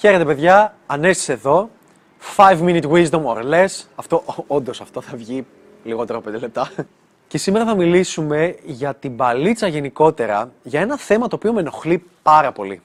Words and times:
Χαίρετε 0.00 0.24
παιδιά, 0.24 0.74
Ανέστης 0.86 1.28
εδώ. 1.28 1.70
5 2.36 2.58
minute 2.60 2.90
wisdom 2.90 3.22
or 3.24 3.42
less. 3.52 3.68
Αυτό, 3.94 4.24
όντως 4.46 4.80
αυτό 4.80 5.00
θα 5.00 5.16
βγει 5.16 5.46
λιγότερο 5.84 6.18
από 6.18 6.30
5 6.30 6.40
λεπτά. 6.40 6.70
Και 7.28 7.38
σήμερα 7.38 7.64
θα 7.64 7.74
μιλήσουμε 7.74 8.56
για 8.64 8.94
την 8.94 9.16
παλίτσα 9.16 9.66
γενικότερα, 9.66 10.52
για 10.62 10.80
ένα 10.80 10.98
θέμα 10.98 11.28
το 11.28 11.36
οποίο 11.36 11.52
με 11.52 11.60
ενοχλεί 11.60 12.04
πάρα 12.22 12.52
πολύ. 12.52 12.82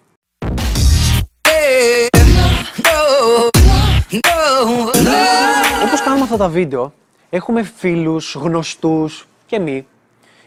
Όπως 5.85 6.01
κάνουμε 6.01 6.23
αυτά 6.23 6.37
τα 6.37 6.49
βίντεο, 6.49 6.93
έχουμε 7.29 7.63
φίλους, 7.63 8.35
γνωστούς 8.35 9.27
και 9.45 9.59
μη, 9.59 9.87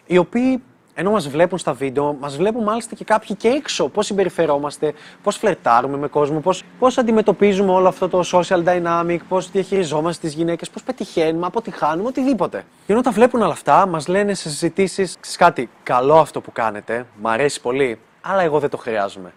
οι 0.06 0.18
οποίοι 0.18 0.62
ενώ 0.98 1.10
μας 1.10 1.28
βλέπουν 1.28 1.58
στα 1.58 1.72
βίντεο, 1.72 2.16
μας 2.20 2.36
βλέπουν 2.36 2.62
μάλιστα 2.62 2.94
και 2.94 3.04
κάποιοι 3.04 3.36
και 3.36 3.48
έξω 3.48 3.88
πώς 3.88 4.06
συμπεριφερόμαστε, 4.06 4.92
πώς 5.22 5.36
φλερτάρουμε 5.36 5.96
με 5.96 6.08
κόσμο, 6.08 6.40
πώς, 6.40 6.62
πώς 6.78 6.98
αντιμετωπίζουμε 6.98 7.72
όλο 7.72 7.88
αυτό 7.88 8.08
το 8.08 8.22
social 8.32 8.64
dynamic, 8.64 9.18
πώς 9.28 9.50
διαχειριζόμαστε 9.50 10.26
τις 10.26 10.36
γυναίκες, 10.36 10.70
πώς 10.70 10.82
πετυχαίνουμε, 10.82 11.46
αποτυχάνουμε, 11.46 12.08
οτιδήποτε. 12.08 12.64
Και 12.86 12.92
ενώ 12.92 13.00
τα 13.00 13.10
βλέπουν 13.10 13.42
όλα 13.42 13.52
αυτά, 13.52 13.86
μας 13.86 14.08
λένε 14.08 14.34
σε 14.34 14.48
συζητήσεις, 14.48 15.16
ξέρεις 15.20 15.36
κάτι, 15.36 15.70
καλό 15.82 16.14
αυτό 16.14 16.40
που 16.40 16.52
κάνετε, 16.52 17.06
μ' 17.20 17.26
αρέσει 17.26 17.60
πολύ, 17.60 17.98
αλλά 18.20 18.42
εγώ 18.42 18.58
δεν 18.58 18.70
το 18.70 18.76
χρειάζομαι. 18.76 19.32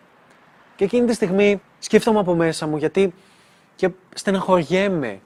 Και 0.75 0.83
εκείνη 0.83 1.05
τη 1.07 1.13
στιγμή 1.13 1.61
σκέφτομαι 1.79 2.19
από 2.19 2.33
μέσα 2.33 2.67
μου 2.67 2.77
γιατί 2.77 3.13
και 3.75 3.89
στεναχωριέμαι. 4.13 5.19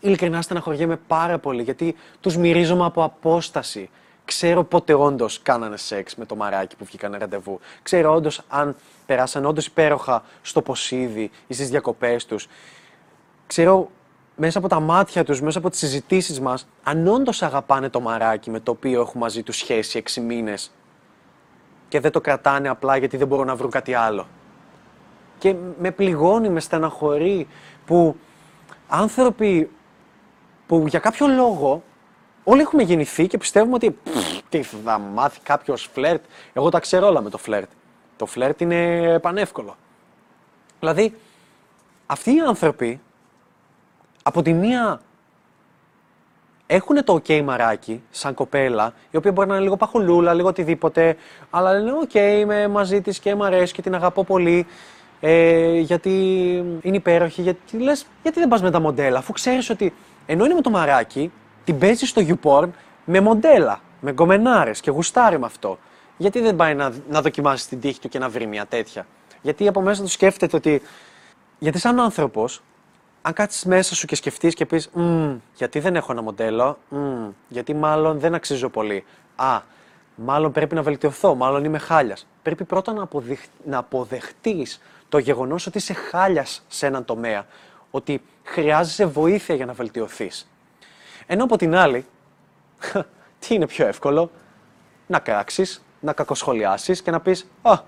Ειλικρινά 0.00 0.42
στεναχωριέμαι 0.42 0.96
πάρα 1.06 1.38
πολύ 1.38 1.62
γιατί 1.62 1.94
τους 2.20 2.36
μυρίζομαι 2.36 2.84
από 2.84 3.02
απόσταση. 3.02 3.90
Ξέρω 4.28 4.64
πότε 4.64 4.94
όντως 4.94 5.40
κάνανε 5.42 5.76
σεξ 5.76 6.14
με 6.14 6.26
το 6.26 6.36
μαράκι 6.36 6.76
που 6.76 6.84
βγήκαν 6.84 7.16
ραντεβού. 7.18 7.60
Ξέρω 7.82 8.14
όντως 8.14 8.40
αν 8.48 8.76
περάσαν 9.06 9.44
όντως 9.44 9.66
υπέροχα 9.66 10.22
στο 10.42 10.62
ποσίδι 10.62 11.30
ή 11.46 11.54
στις 11.54 11.68
διακοπές 11.68 12.26
τους. 12.26 12.48
Ξέρω 13.46 13.90
μέσα 14.36 14.58
από 14.58 14.68
τα 14.68 14.80
μάτια 14.80 15.24
τους, 15.24 15.40
μέσα 15.40 15.58
από 15.58 15.70
τις 15.70 15.78
συζητήσεις 15.78 16.40
μας, 16.40 16.68
αν 16.82 17.06
όντως 17.06 17.42
αγαπάνε 17.42 17.88
το 17.88 18.00
μαράκι 18.00 18.50
με 18.50 18.60
το 18.60 18.70
οποίο 18.70 19.00
έχουν 19.00 19.20
μαζί 19.20 19.42
τους 19.42 19.56
σχέση 19.56 19.98
6 19.98 20.20
μήνες 20.20 20.70
και 21.88 22.00
δεν 22.00 22.10
το 22.10 22.20
κρατάνε 22.20 22.68
απλά 22.68 22.96
γιατί 22.96 23.16
δεν 23.16 23.26
μπορούν 23.26 23.46
να 23.46 23.56
βρουν 23.56 23.70
κάτι 23.70 23.94
άλλο. 23.94 24.26
Και 25.38 25.54
με 25.78 25.90
πληγώνει, 25.90 26.48
με 26.48 26.60
στεναχωρεί 26.60 27.46
που 27.86 28.16
άνθρωποι 28.88 29.70
που 30.66 30.84
για 30.88 30.98
κάποιο 30.98 31.26
λόγο 31.26 31.82
όλοι 32.50 32.60
έχουμε 32.60 32.82
γεννηθεί 32.82 33.26
και 33.26 33.38
πιστεύουμε 33.38 33.74
ότι 33.74 33.90
«Πφ, 33.90 34.40
τι 34.48 34.62
θα 34.62 34.98
μάθει 34.98 35.40
κάποιος 35.42 35.88
φλερτ. 35.92 36.22
Εγώ 36.52 36.68
τα 36.68 36.80
ξέρω 36.80 37.06
όλα 37.06 37.20
με 37.20 37.30
το 37.30 37.38
φλερτ. 37.38 37.68
Το 38.16 38.26
φλερτ 38.26 38.60
είναι 38.60 39.18
πανεύκολο. 39.18 39.76
Δηλαδή, 40.80 41.14
αυτοί 42.06 42.34
οι 42.34 42.40
άνθρωποι 42.40 43.00
από 44.22 44.42
τη 44.42 44.52
μία 44.52 45.00
έχουν 46.66 47.04
το 47.04 47.20
ok 47.22 47.42
μαράκι, 47.42 48.02
σαν 48.10 48.34
κοπέλα, 48.34 48.92
η 49.10 49.16
οποία 49.16 49.32
μπορεί 49.32 49.48
να 49.48 49.54
είναι 49.54 49.62
λίγο 49.62 49.76
παχουλούλα, 49.76 50.34
λίγο 50.34 50.48
οτιδήποτε, 50.48 51.16
αλλά 51.50 51.72
λένε 51.72 51.92
ok, 52.08 52.14
είμαι 52.14 52.68
μαζί 52.68 53.00
της 53.00 53.18
και 53.18 53.34
μου 53.34 53.44
αρέσει 53.44 53.72
και 53.72 53.82
την 53.82 53.94
αγαπώ 53.94 54.24
πολύ. 54.24 54.66
Ε, 55.20 55.78
γιατί 55.78 56.10
είναι 56.82 56.96
υπέροχη, 56.96 57.42
γιατί 57.42 57.78
λες, 57.78 58.06
γιατί 58.22 58.38
δεν 58.38 58.48
πας 58.48 58.62
με 58.62 58.70
τα 58.70 58.80
μοντέλα, 58.80 59.18
αφού 59.18 59.32
ξέρεις 59.32 59.70
ότι 59.70 59.94
ενώ 60.26 60.44
είναι 60.44 60.54
με 60.54 60.60
το 60.60 60.70
μαράκι, 60.70 61.32
την 61.68 61.78
παίζει 61.78 62.06
στο 62.06 62.22
YouPorn 62.28 62.68
με 63.04 63.20
μοντέλα, 63.20 63.80
με 64.00 64.12
γκομενάρες 64.12 64.80
και 64.80 64.90
γουστάρει 64.90 65.38
με 65.38 65.46
αυτό. 65.46 65.78
Γιατί 66.16 66.40
δεν 66.40 66.56
πάει 66.56 66.74
να, 66.74 66.92
να 67.10 67.22
δοκιμάσει 67.22 67.68
την 67.68 67.80
τύχη 67.80 68.00
του 68.00 68.08
και 68.08 68.18
να 68.18 68.28
βρει 68.28 68.46
μια 68.46 68.66
τέτοια; 68.66 69.06
Γιατί 69.42 69.68
από 69.68 69.80
μέσα 69.80 70.02
του 70.02 70.08
σκέφτεται 70.08 70.56
ότι. 70.56 70.82
Γιατί 71.58 71.78
σαν 71.78 72.00
άνθρωπος, 72.00 72.62
αν 73.22 73.32
κάτσει 73.32 73.68
μέσα 73.68 73.94
σου 73.94 74.06
και 74.06 74.14
σκεφτείς 74.14 74.54
και 74.54 74.66
πεις, 74.66 74.90
γιατί 75.54 75.80
δεν 75.80 75.96
έχω 75.96 76.12
ένα 76.12 76.22
μοντέλο, 76.22 76.78
«Μμμ, 76.88 77.28
γιατί 77.48 77.74
μάλλον 77.74 78.18
δεν 78.18 78.34
αξίζω 78.34 78.68
πολύ. 78.68 79.04
Α, 79.36 79.60
μάλλον 80.14 80.52
πρέπει 80.52 80.74
να 80.74 80.82
βελτιωθώ, 80.82 81.34
μάλλον 81.34 81.64
είμαι 81.64 81.78
χάλιας. 81.78 82.26
Πρέπει 82.42 82.64
πρώτα 82.64 82.92
να, 82.92 83.02
αποδεχ... 83.02 83.40
να 83.64 83.78
αποδεχτείς 83.78 84.80
το 85.08 85.18
γεγονός 85.18 85.66
ότι 85.66 85.78
είσαι 85.78 85.92
χάλιας 85.92 86.64
σε 86.68 86.86
έναν 86.86 87.04
τομέα. 87.04 87.46
Ότι 87.90 88.22
χρειάζεσαι 88.44 89.06
βοήθεια 89.06 89.54
για 89.54 89.66
να 89.66 89.72
βελτιωθείς. 89.72 90.48
Ενώ 91.30 91.44
από 91.44 91.56
την 91.56 91.74
άλλη, 91.74 92.06
τι 93.38 93.54
είναι 93.54 93.66
πιο 93.66 93.86
εύκολο, 93.86 94.30
να 95.06 95.18
κράξεις, 95.18 95.82
να 96.00 96.12
κακοσχολιάσεις 96.12 97.02
και 97.02 97.10
να 97.10 97.20
πεις: 97.20 97.50
Α, 97.62 97.78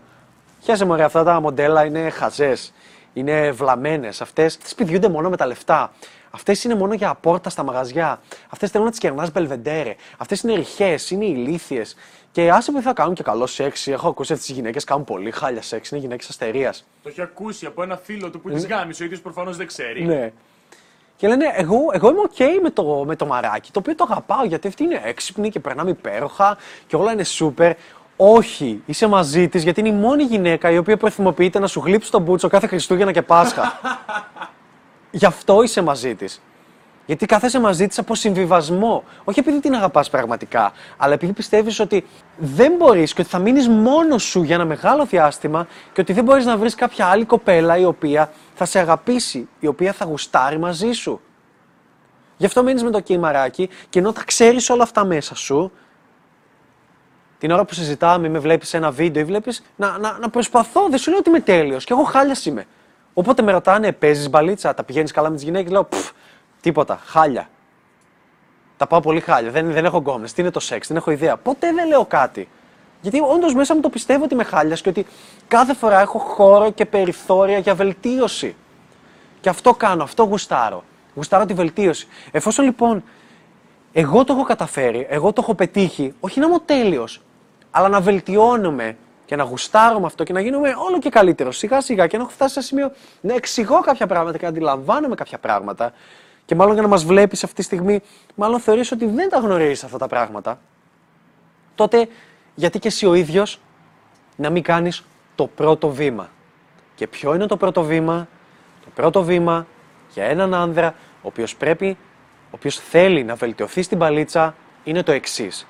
χαίρεσαι 0.61 0.85
μωρέ, 0.85 1.05
αυτά 1.05 1.25
τα 1.25 1.41
μοντέλα 1.41 1.85
είναι 1.85 2.11
χαζές, 2.11 2.73
είναι 3.13 3.51
βλαμμένες. 3.51 4.21
Αυτές 4.21 4.59
σπιδιούνται 4.65 5.09
μόνο 5.09 5.29
με 5.29 5.37
τα 5.37 5.47
λεφτά. 5.47 5.93
Αυτές 6.31 6.65
είναι 6.65 6.75
μόνο 6.75 6.95
για 6.95 7.09
απόρτα 7.09 7.51
στα 7.51 7.63
μαγαζιά. 7.63 8.21
Αυτές 8.49 8.71
θέλουν 8.71 8.85
να 8.85 8.91
τις 8.91 9.01
κερνάς 9.01 9.33
μπελβεντέρε. 9.33 9.95
Αυτές 10.17 10.41
είναι 10.41 10.55
ρηχές, 10.55 11.11
είναι 11.11 11.25
ηλίθιες. 11.25 11.97
Και 12.33 12.51
άσε 12.51 12.73
που 12.73 12.83
θα 12.83 12.93
κάνουν 12.93 13.15
και 13.15 13.23
καλό 13.23 13.47
σεξ. 13.47 13.87
Έχω 13.87 14.09
ακούσει 14.09 14.33
αυτές 14.33 14.47
τις 14.47 14.57
γυναίκες 14.57 14.85
κάνουν 14.85 15.05
πολύ 15.05 15.31
χάλια 15.31 15.63
σεξ. 15.63 15.91
Είναι 15.91 16.01
γυναίκες 16.01 16.29
αστερίας. 16.29 16.87
Το 17.03 17.09
έχει 17.09 17.23
ακούσει 17.23 17.67
από 17.67 17.83
ένα 17.83 17.97
φίλο 17.97 18.31
του 18.31 18.41
που 18.41 18.51
τη 18.51 18.67
γάμισε, 18.67 19.03
ο 19.03 19.07
ίδιος 19.07 19.21
προφανώς 19.21 19.57
δεν 19.57 19.67
ξέρει. 19.67 20.05
Ναι. 20.05 20.33
Και 21.21 21.29
λένε, 21.29 21.45
εγώ, 21.55 21.77
εγώ 21.93 22.11
είμαι 22.11 22.21
οκ 22.21 22.63
με, 22.63 22.71
το, 22.71 23.05
με 23.07 23.17
το 23.17 23.27
μαράκι, 23.27 23.73
το 23.73 23.79
οποίο 23.79 23.95
το 23.95 24.07
αγαπάω 24.11 24.45
γιατί 24.45 24.69
αυτή 24.69 24.85
είναι 24.85 25.01
έξυπνη 25.05 25.51
και 25.51 25.61
περνάμε 25.61 25.91
υπέροχα 25.91 26.57
και 26.87 26.97
όλα 26.97 27.13
είναι 27.13 27.25
σούπερ. 27.25 27.73
Όχι, 28.17 28.83
είσαι 28.87 29.07
μαζί 29.07 29.49
της 29.49 29.63
γιατί 29.63 29.81
είναι 29.81 29.89
η 29.89 29.93
μόνη 29.93 30.23
γυναίκα 30.23 30.71
η 30.71 30.79
οποία 30.79 30.97
προθυμοποιείται 30.97 31.59
να 31.59 31.67
σου 31.67 31.81
γλύψει 31.85 32.11
τον 32.11 32.23
μπούτσο 32.23 32.49
κάθε 32.49 32.67
Χριστούγεννα 32.67 33.13
και 33.13 33.23
Πάσχα. 33.23 33.81
Γι' 35.11 35.27
αυτό 35.27 35.63
είσαι 35.63 35.83
μαζί 35.83 36.15
της. 36.15 36.43
Γιατί 37.11 37.27
κάθεσαι 37.27 37.61
μαζί 37.61 37.87
της 37.87 37.99
από 37.99 38.15
συμβιβασμό. 38.15 39.05
Όχι 39.25 39.39
επειδή 39.39 39.61
την 39.61 39.75
αγαπάς 39.75 40.11
πραγματικά, 40.11 40.73
αλλά 40.97 41.15
επειδή 41.15 41.33
πιστεύεις 41.33 41.81
ότι 41.81 42.07
δεν 42.37 42.73
μπορείς 42.79 43.13
και 43.13 43.21
ότι 43.21 43.31
θα 43.31 43.39
μείνεις 43.39 43.69
μόνος 43.69 44.23
σου 44.23 44.43
για 44.43 44.55
ένα 44.55 44.65
μεγάλο 44.65 45.05
διάστημα 45.05 45.67
και 45.93 46.01
ότι 46.01 46.13
δεν 46.13 46.25
μπορείς 46.25 46.45
να 46.45 46.57
βρεις 46.57 46.75
κάποια 46.75 47.07
άλλη 47.07 47.25
κοπέλα 47.25 47.77
η 47.77 47.85
οποία 47.85 48.31
θα 48.55 48.65
σε 48.65 48.79
αγαπήσει, 48.79 49.49
η 49.61 49.67
οποία 49.67 49.93
θα 49.93 50.05
γουστάρει 50.05 50.59
μαζί 50.59 50.93
σου. 50.93 51.21
Γι' 52.37 52.47
αυτό 52.47 52.63
μένει 52.63 52.83
με 52.83 52.91
το 52.91 53.01
κύμαράκι 53.01 53.69
και 53.89 53.99
ενώ 53.99 54.13
τα 54.13 54.25
ξέρεις 54.25 54.71
όλα 54.71 54.83
αυτά 54.83 55.05
μέσα 55.05 55.35
σου, 55.35 55.73
την 57.39 57.51
ώρα 57.51 57.65
που 57.65 57.75
συζητάμε, 57.75 58.29
με 58.29 58.39
βλέπεις 58.39 58.75
ένα 58.75 58.91
βίντεο 58.91 59.23
ή 59.23 59.25
βλέπεις 59.25 59.63
να, 59.77 59.99
να, 59.99 60.19
να 60.19 60.29
προσπαθώ. 60.31 60.87
Δεν 60.89 60.99
σου 60.99 61.11
λέω 61.11 61.19
ότι 61.19 61.29
είμαι 61.29 61.41
τέλειος 61.41 61.85
και 61.85 61.93
εγώ 61.93 62.03
χάλια 62.03 62.37
είμαι. 62.45 62.67
Οπότε 63.15 63.43
με 63.43 63.53
ρωτάνε, 63.53 63.93
παίζεις 63.93 64.31
μπαλίτσα, 64.31 64.75
τα 64.75 64.85
πηγαίνεις 64.85 65.13
καλά 65.13 65.29
με 65.29 65.35
τις 65.35 65.45
γυναίκες; 65.45 65.73
Λέω, 65.73 65.85
«Πφ, 65.85 66.11
τίποτα, 66.61 67.01
χάλια. 67.05 67.49
Τα 68.77 68.87
πάω 68.87 69.01
πολύ 69.01 69.21
χάλια. 69.21 69.51
Δεν, 69.51 69.73
δεν 69.73 69.85
έχω 69.85 69.99
γκόμενε. 69.99 70.27
Τι 70.27 70.41
είναι 70.43 70.51
το 70.51 70.61
σεξ, 70.61 70.89
δεν 70.89 70.97
έχω 70.97 71.11
ιδέα. 71.11 71.37
Ποτέ 71.37 71.73
δεν 71.73 71.89
λέω 71.89 72.05
κάτι. 72.05 72.49
Γιατί 73.01 73.21
όντως 73.21 73.55
μέσα 73.55 73.75
μου 73.75 73.81
το 73.81 73.89
πιστεύω 73.89 74.25
ότι 74.25 74.35
είμαι 74.35 74.45
χάλιας 74.45 74.81
και 74.81 74.89
ότι 74.89 75.07
κάθε 75.49 75.75
φορά 75.75 76.01
έχω 76.01 76.19
χώρο 76.19 76.71
και 76.71 76.87
περιθώρια 76.87 77.59
για 77.59 77.75
βελτίωση. 77.75 78.57
Και 79.41 79.49
αυτό 79.49 79.75
κάνω, 79.75 80.03
αυτό 80.03 80.23
γουστάρω. 80.23 80.85
Γουστάρω 81.15 81.47
τη 81.47 81.55
βελτίωση. 81.55 82.07
Εφόσον 82.31 82.65
λοιπόν 82.65 83.05
εγώ 83.93 84.25
το 84.25 84.33
έχω 84.33 84.43
καταφέρει, 84.43 85.07
εγώ 85.11 85.33
το 85.33 85.41
έχω 85.43 85.55
πετύχει, 85.55 86.15
όχι 86.21 86.41
να 86.41 86.47
είμαι 86.47 86.59
τέλειος, 86.65 87.23
αλλά 87.71 87.89
να 87.89 88.01
βελτιώνομαι 88.01 88.97
και 89.27 89.37
να 89.37 89.43
γουστάρω 89.43 90.01
με 90.01 90.07
αυτό 90.07 90.25
και 90.25 90.33
να 90.33 90.41
γίνομαι 90.41 90.75
όλο 90.77 90.99
και 90.99 91.09
καλύτερος 91.09 91.57
σιγά 91.57 91.81
σιγά 91.81 92.07
και 92.07 92.17
να 92.17 92.23
έχω 92.23 92.33
φτάσει 92.33 92.55
σε 92.55 92.61
σημείο 92.61 92.93
να 93.21 93.35
εξηγώ 93.35 93.81
κάποια 93.81 94.07
πράγματα 94.07 94.39
και 94.39 94.43
να 94.43 94.49
αντιλαμβάνομαι 94.49 95.15
κάποια 95.15 95.39
πράγματα. 95.39 95.93
Και 96.51 96.57
μάλλον 96.57 96.73
για 96.73 96.83
να 96.83 96.89
μας 96.89 97.05
βλέπεις 97.05 97.45
αυτή 97.45 97.57
τη 97.57 97.63
στιγμή, 97.63 98.01
μάλλον 98.35 98.61
θεωρείς 98.61 98.93
ότι 98.93 99.07
δεν 99.07 99.29
τα 99.29 99.39
γνωρίζεις 99.39 99.85
αυτά 99.85 99.99
τα 99.99 100.07
πράγματα. 100.07 100.61
Τότε 101.75 102.09
γιατί 102.55 102.79
και 102.79 102.89
εσύ 102.89 103.07
ο 103.07 103.15
ίδιος 103.15 103.61
να 104.37 104.51
μην 104.51 104.63
κάνεις 104.63 105.05
το 105.35 105.47
πρώτο 105.47 105.89
βήμα; 105.89 106.31
Και 106.95 107.07
ποιο 107.07 107.35
είναι 107.35 107.47
το 107.47 107.57
πρώτο 107.57 107.83
βήμα, 107.83 108.29
το 108.85 108.91
πρώτο 108.95 109.23
βήμα 109.23 109.67
για 110.13 110.25
έναν 110.25 110.55
άνδρα 110.55 110.95
ο 111.23 111.27
οποίος 111.27 111.57
πρέπει, 111.57 111.97
ο 112.45 112.51
οποίος 112.51 112.77
θέλει 112.77 113.25
να 113.25 113.35
βελτιωθεί 113.35 113.83
στην 113.83 113.99
παλίτσα 113.99 114.55
είναι 114.85 115.03
το 115.03 115.13
εξής. 115.13 115.67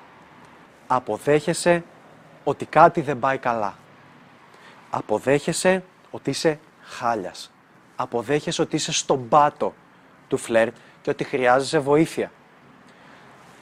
Αποδέχεσαι 0.87 1.83
ότι 2.43 2.65
κάτι 2.65 3.01
δεν 3.01 3.19
πάει 3.19 3.37
καλά. 3.37 3.75
Αποδέχεσαι 4.89 5.83
ότι 6.11 6.29
είσαι 6.29 6.59
χάλιας. 6.81 7.51
Αποδέχεσαι 7.95 8.61
ότι 8.61 8.75
είσαι 8.75 8.91
στον 8.91 9.27
πάτο 9.27 9.73
του 10.31 10.37
φλερτ 10.37 10.75
και 11.01 11.09
ότι 11.09 11.23
χρειάζεσαι 11.23 11.79
βοήθεια. 11.79 12.31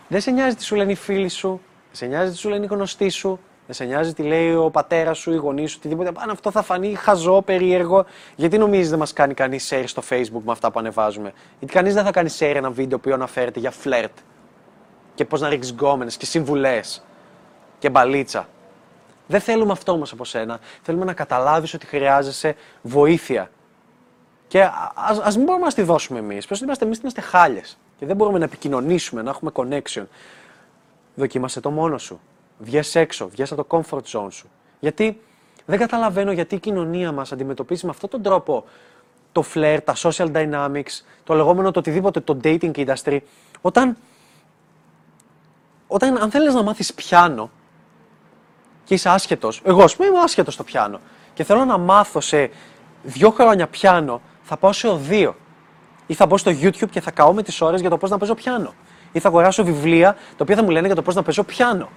Δεν 0.08 0.22
σε 0.22 0.32
νοιάζει 0.32 0.56
τι 0.56 0.64
σου 0.64 0.76
λένε 0.76 0.92
οι 0.92 0.96
φίλοι 0.96 1.30
σου, 1.30 1.50
δεν 1.86 1.96
σε 1.96 2.06
νοιάζει 2.06 2.32
τι 2.32 2.38
σου 2.38 2.50
λένε 2.50 2.66
οι 2.66 2.68
γνωστοί 2.68 3.10
σου, 3.10 3.40
δεν 3.66 3.76
σε 3.76 3.84
νοιάζει 3.84 4.14
τι 4.14 4.24
λέει 4.24 4.54
ο 4.54 4.70
πατέρας 4.70 5.18
σου, 5.18 5.32
οι 5.32 5.36
γονείς 5.36 5.72
σου, 5.72 5.78
οτιδήποτε. 5.80 6.12
Αν 6.16 6.30
αυτό 6.30 6.52
θα 6.52 6.62
φανεί 6.62 6.96
χαζό, 6.96 7.42
περίεργο, 7.42 8.06
γιατί 8.36 8.58
νομίζεις 8.58 8.90
δεν 8.90 9.00
μας 9.00 9.14
κάνει 9.14 9.34
κανείς 9.34 9.74
share 9.74 9.84
στο 9.86 10.04
Facebook 10.10 10.42
με 10.44 10.52
αυτά 10.52 10.72
που 10.72 10.80
ανεβάζουμε; 10.80 11.34
Γιατί 11.60 11.74
κανείς 11.74 11.94
δεν 11.94 12.04
θα 12.04 12.12
κάνει 12.12 12.30
share 12.40 12.56
ένα 12.56 12.72
βίντεο 12.72 13.00
που 13.00 13.14
αναφέρεται 13.14 13.60
για 13.60 13.72
φλερτ 13.72 14.18
και 15.16 15.26
πώς 15.26 15.42
να 15.42 15.50
ρίξεις 15.50 15.72
γκόμενες 15.72 16.18
και 16.18 16.26
συμβουλές 16.26 17.04
και 17.80 17.90
μπαλίτσα. 17.90 18.48
Δεν 19.28 19.40
θέλουμε 19.40 19.72
αυτό 19.72 19.92
όμως 19.92 20.12
από 20.12 20.26
σένα. 20.26 20.60
Θέλουμε 20.82 21.06
να 21.06 21.14
καταλάβεις 21.14 21.74
ότι 21.74 21.86
χρειάζεσαι 21.86 22.56
βοήθεια. 22.82 23.50
Και 24.50 24.64
ας 24.94 25.20
ας 25.20 25.36
μην 25.36 25.46
μπορούμε 25.46 25.66
να 25.66 25.74
τη 25.74 25.82
δώσουμε 25.82 26.20
εμείς. 26.20 26.46
Πε 26.46 26.54
ότι 26.54 26.64
είμαστε 26.64 26.86
εμείς 26.86 27.00
είμαστε 27.00 27.22
χάλιε. 27.22 27.62
Και 28.00 28.06
δεν 28.06 28.16
μπορούμε 28.16 28.38
να 28.38 28.46
επικοινωνήσουμε, 28.46 29.22
να 29.22 29.30
έχουμε 29.30 29.52
connection. 29.54 30.04
Δοκίμασε 31.16 31.60
το 31.60 31.72
μόνο 31.72 31.98
σου. 31.98 32.20
Βγες 32.58 32.96
έξω, 32.96 33.30
βγες 33.30 33.52
από 33.52 33.64
το 33.66 33.78
comfort 33.78 34.20
zone 34.20 34.32
σου. 34.32 34.50
Γιατί 34.80 35.22
δεν 35.66 35.80
καταλαβαίνω 35.80 36.32
γιατί 36.32 36.56
η 36.56 36.60
κοινωνία 36.60 37.12
μας 37.12 37.32
αντιμετωπίζει 37.32 37.86
με 37.86 37.92
αυτόν 37.92 38.10
τον 38.10 38.22
τρόπο 38.22 38.66
το 39.32 39.44
flirt, 39.54 39.80
τα 39.84 39.96
social 39.96 40.32
dynamics, 40.32 41.02
το 41.24 41.34
λεγόμενο 41.34 41.72
το 41.72 41.80
οτιδήποτε, 41.80 42.20
το 42.20 42.40
dating 42.44 42.72
industry, 42.76 43.20
όταν, 43.62 43.98
όταν 45.88 46.18
αν 46.18 46.32
θέλεις 46.32 46.54
να 46.54 46.64
μάθεις 46.64 46.94
πιάνο 46.94 47.50
και 48.84 48.94
είσαι 48.94 49.10
άσχετος, 49.10 49.62
εγώ 49.64 49.84
ας 49.84 49.96
πούμε 49.96 50.08
είμαι 50.08 50.20
άσχετος 50.20 50.54
στο 50.54 50.64
πιάνο 50.64 51.00
και 51.34 51.44
θέλω 51.44 51.66
να 51.66 51.78
μάθω 51.78 52.22
σε 52.22 52.50
δύο 53.04 53.32
χρόνια 53.32 53.68
πιάνο, 53.68 54.22
θα 54.50 54.58
πάω 54.58 54.72
σε 54.72 54.88
οδείο 54.88 55.36
ή 56.08 56.14
θα 56.14 56.26
μπω 56.26 56.38
στο 56.38 56.52
YouTube 56.52 56.90
και 56.90 57.02
θα 57.02 57.12
καώ 57.12 57.34
με 57.34 57.44
τις 57.44 57.62
ώρες 57.62 57.82
για 57.82 57.90
το 57.90 57.98
πώς 57.98 58.10
να 58.10 58.18
παίζω 58.18 58.36
πιάνο 58.36 58.74
ή 59.12 59.20
θα 59.20 59.28
αγοράσω 59.28 59.64
βιβλία 59.64 60.14
τα 60.14 60.38
οποία 60.40 60.56
θα 60.56 60.64
μου 60.64 60.70
λένε 60.70 60.86
για 60.86 60.96
το 60.96 61.02
πώς 61.02 61.16
να 61.16 61.24
παίζω 61.24 61.44
πιάνο. 61.44 61.90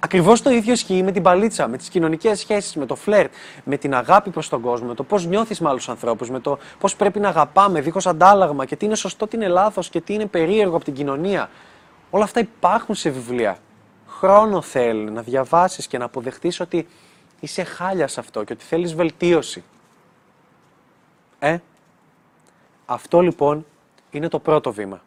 Ακριβώς 0.00 0.42
το 0.42 0.50
ίδιο 0.50 0.72
ισχύει 0.72 1.02
με 1.02 1.12
την 1.12 1.22
παλίτσα, 1.22 1.68
με 1.68 1.76
τις 1.76 1.88
κοινωνικές 1.88 2.38
σχέσεις, 2.38 2.76
με 2.76 2.86
το 2.86 2.94
φλερτ, 2.94 3.32
με 3.64 3.76
την 3.76 3.94
αγάπη 3.94 4.30
προς 4.30 4.48
τον 4.48 4.60
κόσμο, 4.60 4.88
με 4.88 4.94
το 4.94 5.02
πώς 5.02 5.26
νιώθεις 5.26 5.60
με 5.60 5.68
άλλους 5.68 5.88
ανθρώπους, 5.88 6.30
με 6.30 6.40
το 6.40 6.58
πώς 6.78 6.96
πρέπει 6.96 7.20
να 7.20 7.28
αγαπάμε 7.28 7.80
δίχως 7.80 8.06
αντάλλαγμα 8.06 8.64
και 8.64 8.76
τι 8.76 8.84
είναι 8.84 8.94
σωστό, 8.94 9.26
τι 9.26 9.36
είναι 9.36 9.48
λάθος 9.48 9.88
και 9.88 10.00
τι 10.00 10.14
είναι 10.14 10.26
περίεργο 10.26 10.76
από 10.76 10.84
την 10.84 10.94
κοινωνία. 10.94 11.50
Όλα 12.10 12.24
αυτά 12.24 12.40
υπάρχουν 12.40 12.94
σε 12.94 13.10
βιβλία. 13.10 13.58
Χρόνο 14.06 14.62
θέλει 14.62 15.10
να 15.10 15.22
διαβάσεις 15.22 15.86
και 15.86 15.98
να 15.98 16.04
αποδεχτείς 16.04 16.60
ότι 16.60 16.86
είσαι 17.40 17.62
χάλια 17.62 18.08
σε 18.08 18.20
αυτό 18.20 18.44
και 18.44 18.52
ότι 18.52 18.64
θέλεις 18.64 18.94
βελτίωση. 18.94 19.64
Ε, 21.42 21.58
αυτό 22.86 23.20
λοιπόν 23.20 23.66
είναι 24.10 24.28
το 24.28 24.38
πρώτο 24.38 24.72
βήμα. 24.72 25.02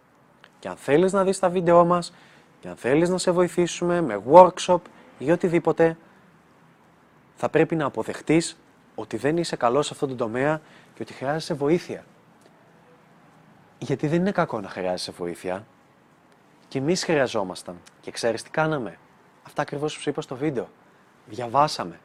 Και 0.59 0.67
αν 0.67 0.75
θέλεις 0.75 1.13
να 1.13 1.23
δεις 1.23 1.39
τα 1.39 1.49
βίντεό 1.49 1.85
μας, 1.85 2.13
και 2.59 2.67
αν 2.67 2.75
θέλεις 2.75 3.09
να 3.09 3.17
σε 3.17 3.31
βοηθήσουμε 3.31 4.01
με 4.01 4.21
workshop 4.31 4.79
ή 5.17 5.31
οτιδήποτε, 5.31 5.97
θα 7.35 7.49
πρέπει 7.49 7.75
να 7.75 7.85
αποδεχτείς 7.85 8.57
ότι 8.95 9.17
δεν 9.17 9.37
είσαι 9.37 9.55
καλός 9.55 9.85
σε 9.85 9.93
αυτόν 9.93 10.07
τον 10.09 10.17
τομέα 10.17 10.61
και 10.93 11.01
ότι 11.01 11.13
χρειάζεσαι 11.13 11.53
βοήθεια. 11.53 12.05
Γιατί 13.77 14.07
δεν 14.07 14.19
είναι 14.19 14.31
κακό 14.31 14.59
να 14.59 14.69
χρειάζεσαι 14.69 15.11
βοήθεια. 15.11 15.65
Και 16.67 16.77
εμείς 16.77 17.03
χρειαζόμασταν. 17.03 17.81
Και 18.01 18.11
ξέρεις 18.11 18.43
τι 18.43 18.49
κάναμε. 18.49 18.97
Αυτά 19.43 19.61
ακριβώς 19.61 19.95
που 19.95 20.01
σου 20.01 20.09
είπα 20.09 20.21
στο 20.21 20.35
βίντεο. 20.35 20.69
Διαβάσαμε. 21.25 21.99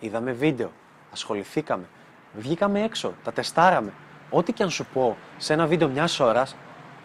Είδαμε 0.00 0.32
βίντεο. 0.32 0.72
Ασχοληθήκαμε. 1.12 1.88
Βγήκαμε 2.36 2.82
έξω. 2.82 3.14
Τα 3.24 3.32
τεστάραμε. 3.32 3.92
Ό,τι 4.30 4.52
και 4.52 4.62
αν 4.62 4.70
σου 4.70 4.86
πω 4.92 5.16
σε 5.36 5.52
ένα 5.52 5.66
βίντεο 5.66 5.88
μιας 5.88 6.20
ώρας, 6.20 6.56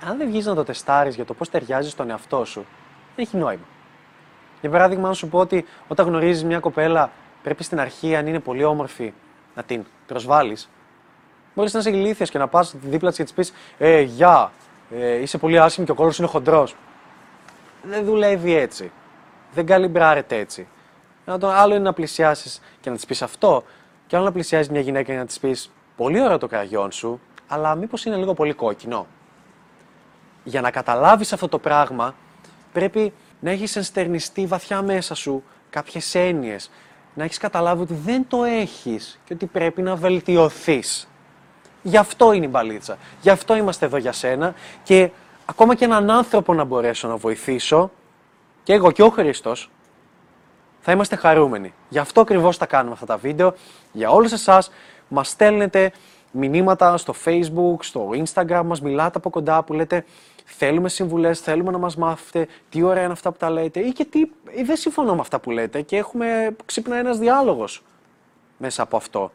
αν 0.08 0.18
δεν 0.18 0.28
βγεις 0.28 0.46
να 0.46 0.56
το 0.56 0.64
τεστάρεις 0.64 1.16
για 1.16 1.26
το 1.26 1.34
πώς 1.34 1.50
ταιριάζει 1.50 1.90
στον 1.90 2.10
εαυτό 2.10 2.46
σου, 2.46 2.66
δεν 3.16 3.26
έχει 3.26 3.38
νόημα. 3.38 3.66
Για 4.62 4.70
παράδειγμα, 4.70 5.08
αν 5.08 5.16
σου 5.16 5.28
πω 5.28 5.40
ότι 5.40 5.66
όταν 5.88 6.08
γνωρίζεις 6.08 6.44
μια 6.44 6.60
κοπέλα, 6.60 7.12
πρέπει 7.44 7.64
στην 7.64 7.80
αρχή, 7.80 8.16
αν 8.16 8.28
είναι 8.28 8.40
πολύ 8.40 8.64
όμορφη, 8.64 9.14
να 9.56 9.64
την 9.64 9.86
προσβάλλεις. 10.08 10.70
Μπορείς 11.56 11.74
να 11.74 11.80
είσαι 11.80 11.90
ηλίθιος 11.90 12.30
και 12.30 12.38
να 12.38 12.48
πας 12.48 12.76
δίπλα 12.82 13.10
της 13.10 13.18
και 13.18 13.24
της 13.24 13.34
πεις: 13.34 13.54
Ε, 13.78 14.02
γεια, 14.02 14.52
ε, 14.92 15.22
είσαι 15.22 15.38
πολύ 15.38 15.60
άσχημη 15.60 15.86
και 15.86 15.92
ο 15.92 15.96
κόλλο 15.96 16.14
είναι 16.18 16.28
χοντρός. 16.28 16.76
Δεν 17.84 18.06
δουλεύει 18.06 18.56
έτσι. 18.56 18.92
Δεν 19.54 19.66
καλυμπράρεται 19.66 20.36
έτσι. 20.38 20.68
το 21.40 21.50
άλλο 21.50 21.74
είναι 21.74 21.84
να 21.84 21.94
πλησιάσεις 21.94 22.62
και 22.82 22.90
να 22.90 22.96
της 22.96 23.06
πεις 23.06 23.22
αυτό, 23.22 23.64
και 24.12 24.18
άλλο 24.18 24.26
να 24.26 24.32
πλησιάζει 24.32 24.72
μια 24.72 24.82
γυναίκα 24.82 25.12
και 25.12 25.18
να 25.18 25.26
της 25.26 25.40
πεις: 25.40 25.72
Πολύ 25.96 26.22
ωραίο 26.22 26.38
το 26.38 26.48
κραγιόν 26.48 26.92
σου, 26.92 27.20
αλλά 27.48 27.76
μήπως 27.76 28.06
είναι 28.06 28.16
λίγο 28.16 28.34
πολύ 28.34 28.54
κόκκινο 28.54 29.08
για 30.44 30.62
να 30.62 30.72
καταλάβεις 30.72 31.34
αυτό 31.34 31.48
το 31.48 31.60
πράγμα, 31.60 32.16
πρέπει 32.74 33.14
να 33.40 33.52
έχεις 33.52 33.76
ενστερνιστεί 33.76 34.46
βαθιά 34.46 34.82
μέσα 34.82 35.16
σου 35.16 35.44
κάποιες 35.70 36.16
έννοιες. 36.16 36.72
Να 37.14 37.24
έχεις 37.24 37.38
καταλάβει 37.38 37.82
ότι 37.82 37.94
δεν 37.94 38.26
το 38.28 38.44
έχεις 38.44 39.20
και 39.26 39.34
ότι 39.34 39.46
πρέπει 39.46 39.82
να 39.82 39.96
βελτιωθείς. 39.96 41.08
Γι' 41.82 41.98
αυτό 41.98 42.32
είναι 42.32 42.46
η 42.46 42.50
μπαλίτσα. 42.52 42.98
Γι' 43.22 43.30
αυτό 43.30 43.56
είμαστε 43.56 43.86
εδώ 43.86 43.98
για 43.98 44.12
σένα 44.12 44.54
και 44.84 45.10
ακόμα 45.46 45.76
και 45.76 45.86
έναν 45.86 46.10
άνθρωπο 46.10 46.54
να 46.54 46.64
μπορέσω 46.64 47.08
να 47.08 47.16
βοηθήσω, 47.16 47.92
και 48.64 48.74
εγώ 48.74 48.92
και 48.92 49.04
ο 49.04 49.10
Χριστός, 49.10 49.70
θα 50.82 50.92
είμαστε 50.92 51.16
χαρούμενοι. 51.16 51.74
Γι' 51.90 52.00
αυτό 52.00 52.22
ακριβώς 52.22 52.58
τα 52.58 52.66
κάνουμε 52.66 52.94
αυτά 52.94 53.06
τα 53.06 53.18
βίντεο. 53.18 53.54
Για 53.92 54.10
όλους 54.10 54.32
εσάς, 54.32 54.72
μας 55.08 55.30
στέλνετε 55.30 55.92
μηνύματα 56.32 56.98
στο 56.98 57.14
facebook, 57.26 57.76
στο 57.80 58.10
instagram, 58.24 58.62
μας 58.66 58.82
μιλάτε 58.82 59.18
από 59.18 59.30
κοντά 59.30 59.64
που 59.64 59.74
λέτε 59.74 60.06
θέλουμε 60.46 60.90
συμβουλές, 60.90 61.40
θέλουμε 61.40 61.72
να 61.72 61.78
μας 61.78 61.96
μάθετε 61.96 62.48
τι 62.70 62.82
ωραία 62.82 63.04
είναι 63.04 63.12
αυτά 63.12 63.32
που 63.32 63.38
τα 63.38 63.50
λέτε 63.50 63.80
ή 63.80 63.92
και 63.92 64.06
τι 64.06 64.20
ή 64.52 64.64
δεν 64.64 64.76
συμφωνώ 64.76 65.14
με 65.14 65.22
αυτά 65.22 65.40
που 65.40 65.52
λέτε 65.52 65.82
και 65.82 65.98
έχουμε 65.98 66.56
ξύπνα 66.66 66.96
ένας 66.96 67.18
διάλογος 67.18 67.84
μέσα 68.58 68.84
από 68.84 68.98
αυτό. 68.98 69.32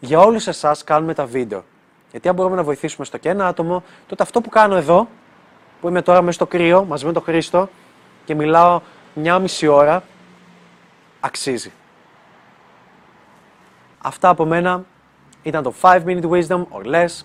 Για 0.00 0.20
όλους 0.20 0.46
εσάς 0.46 0.84
κάνουμε 0.84 1.14
τα 1.14 1.26
βίντεο. 1.26 1.64
Γιατί 2.10 2.28
αν 2.28 2.34
μπορούμε 2.34 2.56
να 2.56 2.62
βοηθήσουμε 2.62 3.06
στο 3.06 3.18
και 3.18 3.28
ένα 3.28 3.46
άτομο, 3.46 3.82
τότε 4.06 4.22
αυτό 4.22 4.40
που 4.40 4.48
κάνω 4.48 4.76
εδώ, 4.76 5.08
που 5.80 5.88
είμαι 5.88 6.02
τώρα 6.02 6.20
μέσα 6.20 6.32
στο 6.32 6.46
κρύο 6.46 6.84
μαζί 6.84 7.06
με 7.06 7.12
τον 7.12 7.22
Χρήστο 7.22 7.68
και 8.24 8.34
μιλάω 8.34 8.80
μια 9.14 9.38
μισή 9.38 9.66
ώρα, 9.66 10.02
αξίζει. 11.20 11.72
Αυτά 13.98 14.28
από 14.28 14.44
μένα. 14.44 14.84
Ήταν 15.42 15.62
το 15.62 15.74
5 15.80 16.02
Minute 16.04 16.30
Wisdom 16.30 16.64
or 16.72 16.84
less. 16.94 17.22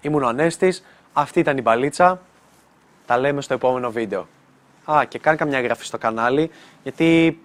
Ήμουν 0.00 0.22
ο 0.22 0.28
Ανέστης. 0.28 0.84
Αυτή 1.12 1.40
ήταν 1.40 1.56
η 1.56 1.60
μπαλίτσα. 1.60 2.20
Τα 3.06 3.18
λέμε 3.18 3.40
στο 3.40 3.54
επόμενο 3.54 3.90
βίντεο. 3.90 4.26
Α, 4.84 5.04
και 5.08 5.18
κάνε 5.18 5.36
καμιά 5.36 5.58
εγγραφή 5.58 5.84
στο 5.84 5.98
κανάλι, 5.98 6.50
γιατί 6.82 7.38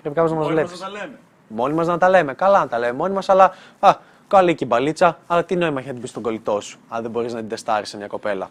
πρέπει 0.00 0.14
κάποιος 0.14 0.32
να 0.32 0.38
μας 0.38 0.46
βλέπει. 0.46 0.68
Μόνοι 0.68 0.82
μας 0.82 0.86
να 0.86 0.88
τα 0.88 0.98
λέμε. 0.98 1.18
Μόνοι 1.48 1.74
μας 1.74 1.86
να 1.86 1.98
τα 1.98 2.08
λέμε. 2.08 2.34
Καλά 2.34 2.58
να 2.58 2.68
τα 2.68 2.78
λέμε 2.78 2.92
μόνοι 2.92 3.14
μας, 3.14 3.28
αλλά 3.28 3.54
α, 3.80 3.94
καλή 4.28 4.54
και 4.54 4.64
η 4.64 4.66
μπαλίτσα. 4.70 5.18
Αλλά 5.26 5.44
τι 5.44 5.56
νόημα 5.56 5.78
έχει 5.78 5.86
να 5.86 5.92
την 5.92 6.02
πεις 6.02 6.10
στον 6.10 6.22
κολλητό 6.22 6.60
σου, 6.60 6.78
αν 6.88 7.02
δεν 7.02 7.10
μπορείς 7.10 7.32
να 7.32 7.38
την 7.38 7.48
τεστάρεις 7.48 7.88
σε 7.88 7.96
μια 7.96 8.06
κοπέλα. 8.06 8.50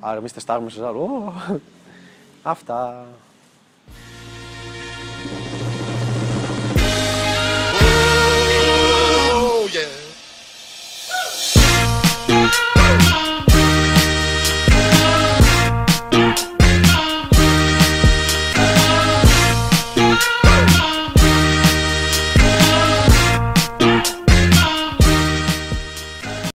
Άρα 0.00 0.16
εμείς 0.16 0.32
τεστάρουμε 0.32 0.70
σε 0.70 0.86
άλλου. 0.86 1.32
Αυτά. 2.42 3.06